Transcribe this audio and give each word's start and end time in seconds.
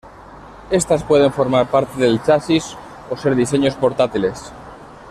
Estas 0.71 1.03
pueden 1.03 1.31
formar 1.31 1.69
parte 1.69 2.01
del 2.01 2.23
chasis 2.25 2.75
o 3.11 3.13
ser 3.15 3.35
diseños 3.35 3.75
portátiles. 3.75 4.51